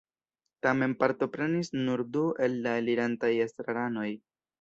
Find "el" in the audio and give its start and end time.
2.47-2.57